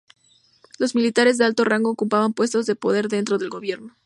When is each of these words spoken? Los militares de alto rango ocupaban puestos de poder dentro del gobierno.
Los 0.79 0.95
militares 0.95 1.37
de 1.37 1.45
alto 1.45 1.63
rango 1.63 1.91
ocupaban 1.91 2.33
puestos 2.33 2.65
de 2.65 2.73
poder 2.75 3.07
dentro 3.07 3.37
del 3.37 3.51
gobierno. 3.51 3.95